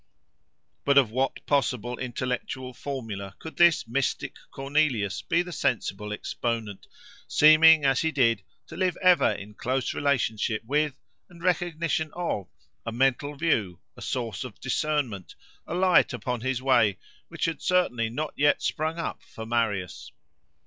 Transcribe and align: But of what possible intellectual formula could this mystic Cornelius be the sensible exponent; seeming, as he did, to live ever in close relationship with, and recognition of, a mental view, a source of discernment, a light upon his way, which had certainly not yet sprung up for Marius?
But 0.83 0.97
of 0.97 1.11
what 1.11 1.45
possible 1.45 1.99
intellectual 1.99 2.73
formula 2.73 3.35
could 3.37 3.57
this 3.57 3.87
mystic 3.87 4.33
Cornelius 4.49 5.21
be 5.21 5.43
the 5.43 5.51
sensible 5.51 6.11
exponent; 6.11 6.87
seeming, 7.27 7.85
as 7.85 8.01
he 8.01 8.09
did, 8.09 8.41
to 8.65 8.75
live 8.75 8.97
ever 9.03 9.31
in 9.31 9.53
close 9.53 9.93
relationship 9.93 10.63
with, 10.65 10.95
and 11.29 11.43
recognition 11.43 12.09
of, 12.15 12.47
a 12.83 12.91
mental 12.91 13.35
view, 13.35 13.79
a 13.95 14.01
source 14.01 14.43
of 14.43 14.59
discernment, 14.59 15.35
a 15.67 15.75
light 15.75 16.13
upon 16.13 16.41
his 16.41 16.63
way, 16.63 16.97
which 17.27 17.45
had 17.45 17.61
certainly 17.61 18.09
not 18.09 18.33
yet 18.35 18.63
sprung 18.63 18.97
up 18.97 19.21
for 19.21 19.45
Marius? 19.45 20.11